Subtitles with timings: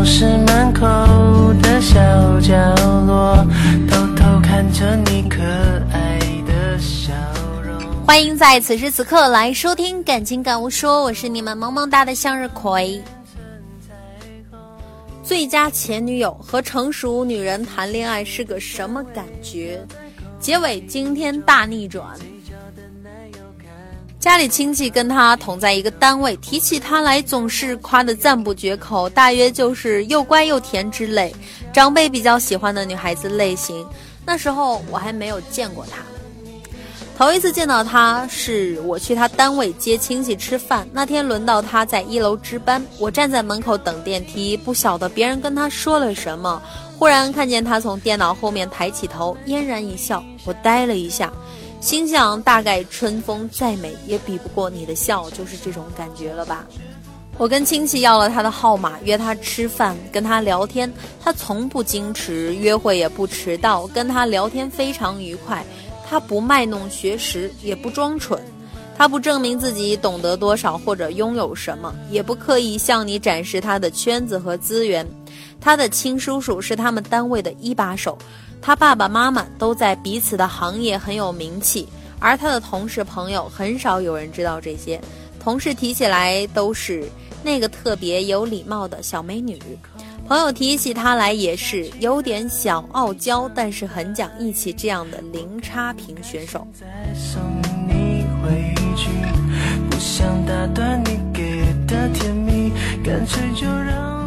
[0.00, 0.86] 教室门口
[1.62, 2.00] 的小
[2.40, 2.56] 角
[3.04, 3.46] 落，
[3.86, 5.42] 偷偷看着你可
[5.92, 7.12] 爱的笑
[7.62, 7.78] 容。
[8.06, 12.98] 欢迎在此时此刻来收听《感情感悟说》，我是你们萌萌哒的向日葵。
[15.22, 19.86] 最佳前女友和成熟女人谈恋爱是个什么感觉？
[20.38, 22.06] 结尾惊天大逆转。
[24.20, 31.34] 家里亲戚跟他同在一个单位，提起他来总是夸得赞不绝口，大约就是又乖又甜之类，
[31.72, 33.84] 长辈比较喜欢的女孩子类型。
[34.26, 36.02] 那时候我还没有见过他，
[37.16, 46.60] 头一次见到他是我去他单位接亲戚吃饭，那天轮到他在一楼值班，我站在门口等电梯，不晓得别人跟他说了什么，
[46.98, 51.32] 忽然看见他从电脑后面抬起头，嫣然一笑，我呆了一下。
[51.80, 56.66] 心想，大概春风再美也比不过你的笑，就是这种感觉了吧？
[57.38, 60.92] 我跟亲戚要了他的号码，约他吃饭，跟他聊天。
[61.24, 65.64] 他从不矜持，约会也不迟到，跟他聊天非常愉快。
[66.06, 68.38] 他不卖弄学识，也不装蠢。
[68.94, 75.06] 他不证明自己懂得多少或者拥有什么，也不刻意向你展示他的圈子和资源。
[75.60, 78.16] 他的亲叔叔是他们单位的一把手。
[78.62, 85.00] 他爸爸妈妈都在彼此的行业很有名气，而他的同事朋友很少有人知道这些。
[85.42, 87.08] 同事提起来都是
[87.42, 89.58] 那个特别有礼貌的小美女，
[90.28, 96.66] 朋友提起她来也是有点小傲娇，但是很讲义气这样的零差评选手。
[103.02, 104.19] 干脆就让。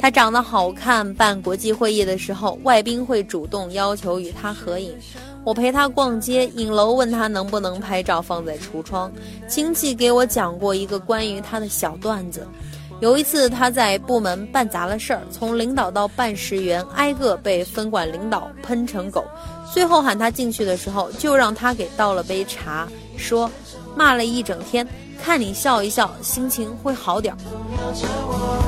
[0.00, 4.94] 他长得好看，办国际会议的时候，外宾会主动要求与他合影。
[5.44, 9.10] 我陪他逛街，影楼问他能不能拍照放在橱窗。
[9.48, 12.46] 亲戚给我讲过一个关于他的小段子：
[13.00, 19.24] 有一次他在部门办砸了事儿，从领导到办事员挨个被分管领导喷成狗，
[19.72, 22.86] 最后喊他进去的时候，就让他给倒了杯茶，
[23.16, 23.50] 说
[23.96, 24.86] 骂了一整天，
[25.22, 28.67] 看你笑一笑，心情会好点儿。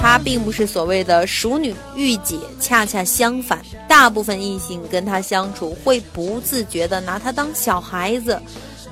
[0.00, 8.40] 她并不是所谓的熟女御姐，恰恰相反，大部分异性跟她相处会不自觉地拿她当小孩子，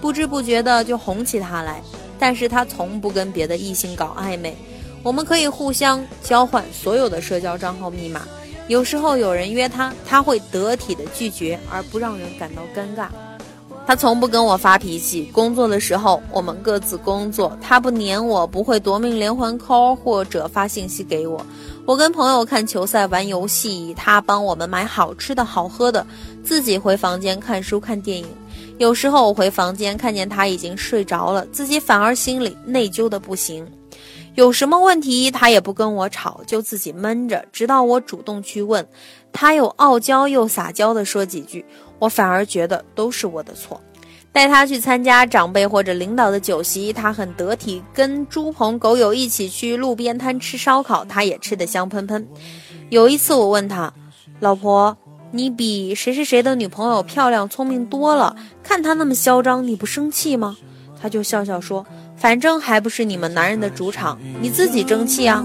[0.00, 1.82] 不知不觉的就哄起她来。
[2.18, 4.56] 但是她从不跟别的异性搞暧昧，
[5.02, 8.22] 我们可以互相交换所有的社交账号密码。
[8.68, 13.08] 有时候有人约她，她会得体的拒绝，而不让人感到尴尬。
[13.90, 15.28] 他从不跟我发脾气。
[15.32, 21.44] 工作的时候，我们各自工作，他不黏我，不会夺命连环 call 或者发信息给我。
[21.86, 26.06] 我跟朋友看球赛、玩游戏，他帮我们买好吃的好喝的，
[26.44, 28.28] 自己回房间看书看电影。
[28.78, 33.66] 有时候我回房间看见他已经睡着了，自己反而心里内疚的不行。
[34.34, 38.86] 有什么问题，他也不跟我吵，就自己闷着，直到我主动去问，
[39.32, 41.64] 他又傲娇又撒娇的说几句。
[41.98, 43.80] 我反而觉得都是我的错。
[44.32, 52.26] 带他去参加长辈或者领导的酒席，他很得体；跟猪朋狗友一起去路边摊吃烧烤，他也吃得香喷喷。
[52.88, 53.92] 有一次我问他
[54.38, 54.96] ：“老婆，
[55.32, 60.56] 你比谁谁谁的女朋友漂亮、聪明多了，看他那么嚣张，你不生气吗？”
[61.02, 61.84] 他就笑笑说
[62.20, 65.42] ：“反正还不是你们男人的主场，你自己争气啊。”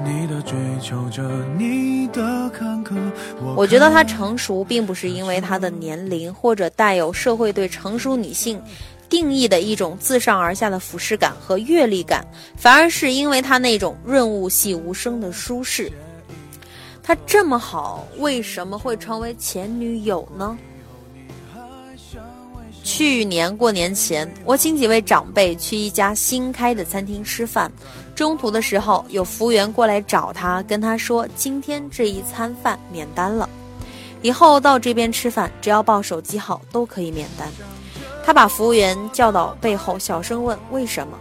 [0.00, 1.28] 你的追求者
[1.58, 2.94] 你的坎坷。
[3.56, 8.62] 我觉得他成熟，并不是因为他的年龄，或者带有社会对成熟女性
[9.08, 12.24] 定义的一种自上而下的俯视感和阅历感，
[12.56, 15.90] 反而是因为他那种润物细无声的舒适。
[17.02, 20.56] 他这么好，为什么会成为前女友呢？
[22.90, 27.70] 去年过年前，我请几位长辈去一家新开的餐厅吃饭。
[28.14, 33.46] 中途的时候，有服务员过来找他，跟他说：“今天这一餐饭免单了，
[34.22, 37.46] 以后到这边吃饭，只要报手机号都可以免单。”
[38.24, 41.18] 他把服务员叫到背后，小声问：“为什么？”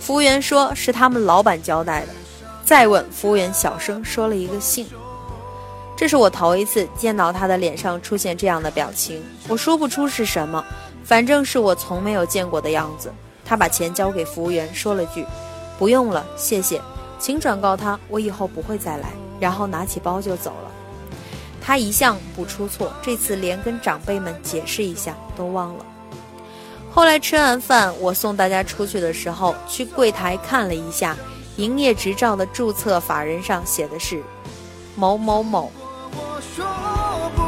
[0.00, 2.08] 服务员说：“是他们老板交代的。”
[2.64, 4.86] 再问，服务员小声说了一个姓。
[5.96, 10.64] 这是我头一次见到他的脸上出现这样的表情，我说不出是什么。
[11.04, 13.12] 反正是我从没有见过的样子。
[13.44, 15.24] 他把钱交给服务员，说了句
[15.78, 16.80] ：“不用了，谢谢，
[17.18, 20.70] 请转告他，我以后不会再来。”然后拿起包就走了。
[21.60, 25.84] 他一向不出错，这次连跟长辈们解释一下都忘了。
[26.90, 31.16] 后来吃完饭，我送大家出去的时候，去柜台看了一下，
[31.56, 34.22] 营业执照的注册法人上写的是
[34.96, 35.70] 某某某
[36.12, 36.64] 我说
[37.36, 37.42] 不。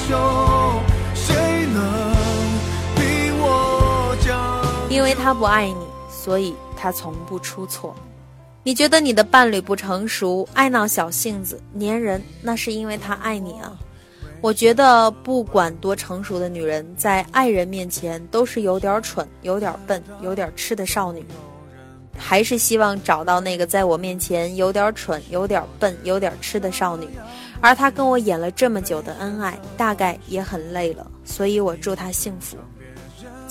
[0.00, 0.41] 为
[5.14, 7.94] 他不爱你，所以他从不出错。
[8.62, 13.76] 你觉得你的伴侣不成熟、爱闹小性子、粘人，那是因为他爱你啊。
[14.40, 21.24] 我觉得不管多成熟的女人，在爱人面前都是有点蠢、有点笨、有点痴的少女。
[22.16, 27.08] 还是希望找到那个在我面前有点蠢、有点笨、有点痴的少女。
[27.60, 32.56] 而他跟我演了这么久的恩爱，大概也很累了，所以我祝他幸福。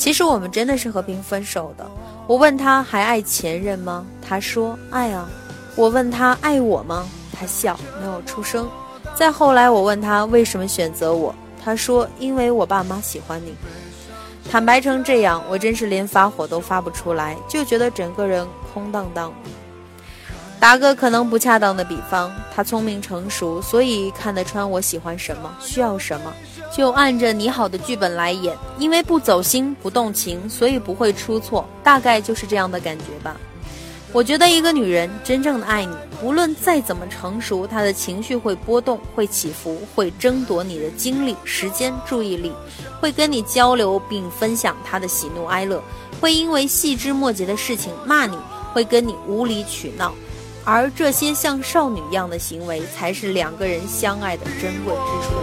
[0.01, 1.85] 其实我们真的是和平分手的。
[2.25, 4.03] 我问他还爱前任吗？
[4.19, 5.29] 他说爱啊。
[5.75, 7.07] 我问他爱我吗？
[7.31, 8.67] 他笑，没有出声。
[9.15, 11.35] 再后来我问他为什么选择我？
[11.63, 13.53] 他说因为我爸妈喜欢你。
[14.49, 19.31] 坦白成这样，我真是连发火都发不出来，就觉得整个人空荡荡。
[20.61, 26.31] 打个可能不恰当的比方，他聪明成熟，所以看得穿我喜欢什么，需要什么。
[26.71, 33.35] 就按着你好的剧本来演，因为不走心不动情，所以不会出错，大概就是这样的感觉吧。
[34.13, 42.51] 我觉得一个女人真正的爱你，无论再怎么成熟，她的情绪会波动，会起伏，会争夺你的精力、时间、注意力，
[42.99, 45.81] 会跟你交流并分享她的喜怒哀乐，
[46.19, 48.37] 会因为细枝末节的事情骂你，
[48.71, 50.13] 会跟你无理取闹，
[50.63, 55.33] 而这些像少女一样的行为，才是两个人相爱的珍贵之处。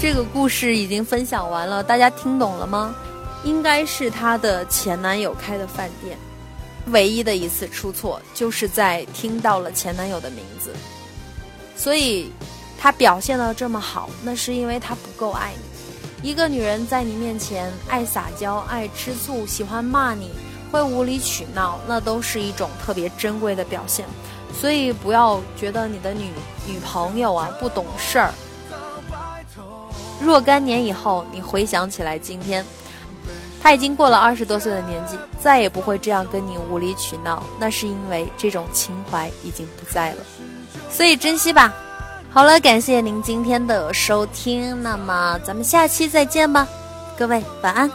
[0.00, 2.94] 这个故事已经分享完了，大家听懂了吗？
[3.44, 6.18] 应该是她的前男友开的饭店，
[6.86, 10.74] 唯一的一次出错就是在听到了前男友的名字，
[11.76, 12.32] 所以
[12.78, 15.69] 她表现的这么好，那是因为她不够爱你。
[16.22, 20.30] 一个女人在你面前爱撒娇、爱吃醋、喜欢骂你、
[20.70, 24.04] 会无理取闹，那都是一种特别珍贵的表现。
[24.52, 26.30] 所以不要觉得你的女
[26.66, 28.34] 女朋友啊不懂事儿。
[30.20, 32.62] 若干年以后，你回想起来，今天
[33.62, 37.42] 她已经过了二十多岁的年纪，再也不会这样跟你无理取闹。
[37.58, 40.18] 那是因为这种情怀已经不在了，
[40.90, 41.72] 所以珍惜吧。
[42.32, 46.66] 好了，感谢您今天的收听，那么咱们下期再见吧，
[47.18, 47.90] 各位晚安。